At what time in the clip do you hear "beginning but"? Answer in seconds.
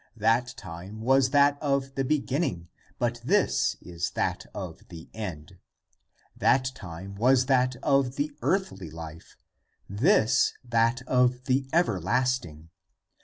2.03-3.21